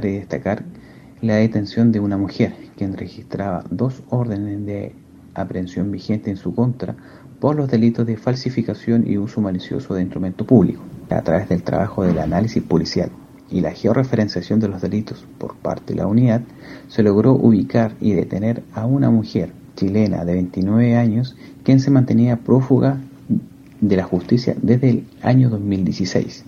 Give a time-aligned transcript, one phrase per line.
[0.00, 0.64] destacar
[1.20, 4.94] la detención de una mujer, quien registraba dos órdenes de
[5.34, 6.96] aprehensión vigentes en su contra
[7.40, 10.82] por los delitos de falsificación y uso malicioso de instrumento público.
[11.10, 13.10] A través del trabajo del análisis policial
[13.50, 16.42] y la georreferenciación de los delitos por parte de la unidad,
[16.88, 22.36] se logró ubicar y detener a una mujer chilena de 29 años quien se mantenía
[22.36, 22.98] prófuga
[23.80, 26.44] de la justicia desde el año 2016.